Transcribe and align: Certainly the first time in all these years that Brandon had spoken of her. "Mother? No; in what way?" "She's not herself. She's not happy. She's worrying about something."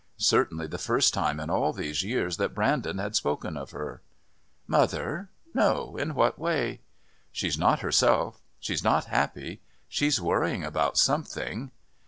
Certainly 0.17 0.65
the 0.65 0.79
first 0.79 1.13
time 1.13 1.39
in 1.39 1.51
all 1.51 1.73
these 1.73 2.01
years 2.01 2.37
that 2.37 2.55
Brandon 2.55 2.97
had 2.97 3.15
spoken 3.15 3.55
of 3.55 3.69
her. 3.69 4.01
"Mother? 4.65 5.29
No; 5.53 5.95
in 5.95 6.15
what 6.15 6.39
way?" 6.39 6.81
"She's 7.31 7.55
not 7.55 7.81
herself. 7.81 8.41
She's 8.59 8.83
not 8.83 9.05
happy. 9.05 9.61
She's 9.87 10.19
worrying 10.19 10.63
about 10.63 10.97
something." 10.97 11.69